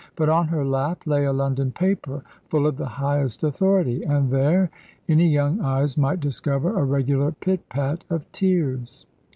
But 0.15 0.29
on 0.29 0.47
her 0.47 0.65
lap 0.65 1.05
lay 1.05 1.25
a 1.25 1.31
London 1.31 1.71
paper, 1.71 2.23
full 2.49 2.65
of 2.65 2.75
the 2.75 2.87
highest 2.87 3.43
authority; 3.43 4.01
and 4.03 4.31
there 4.31 4.71
any 5.07 5.27
young 5.27 5.59
eyes 5.59 5.95
might 5.95 6.19
discover 6.19 6.73
a 6.79 6.83
regular 6.83 7.31
pit 7.33 7.69
pat 7.69 8.03
of 8.09 8.25
tears. 8.31 9.05